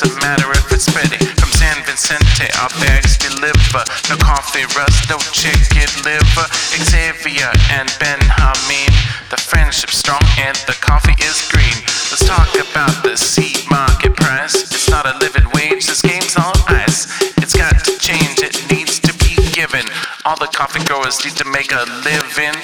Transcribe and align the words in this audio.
doesn't 0.00 0.20
matter 0.22 0.50
if 0.50 0.72
it's 0.72 0.90
ready. 0.90 1.22
From 1.38 1.50
San 1.54 1.78
Vicente, 1.86 2.50
our 2.58 2.68
bags 2.82 3.16
deliver. 3.16 3.84
No 4.10 4.16
coffee 4.18 4.66
rust, 4.74 5.06
no 5.06 5.18
chicken 5.30 5.86
liver. 6.02 6.46
Xavier 6.74 7.46
and 7.70 7.86
Ben 8.02 8.18
Hameen. 8.26 8.90
The 9.30 9.36
friendship's 9.38 9.98
strong 9.98 10.22
and 10.38 10.56
the 10.66 10.74
coffee 10.80 11.14
is 11.22 11.46
green. 11.46 11.78
Let's 12.10 12.26
talk 12.26 12.50
about 12.58 13.04
the 13.04 13.14
seed 13.16 13.62
market 13.70 14.16
price. 14.16 14.54
It's 14.54 14.90
not 14.90 15.06
a 15.06 15.16
living 15.18 15.46
wage, 15.54 15.86
this 15.86 16.02
game's 16.02 16.34
on 16.34 16.58
ice. 16.66 17.06
It's 17.38 17.54
got 17.54 17.78
to 17.84 17.96
change, 17.98 18.42
it 18.42 18.66
needs 18.72 18.98
to 18.98 19.14
be 19.22 19.38
given. 19.54 19.86
All 20.24 20.36
the 20.36 20.50
coffee 20.50 20.82
growers 20.82 21.24
need 21.24 21.36
to 21.36 21.46
make 21.46 21.70
a 21.70 21.86
living. 22.02 22.58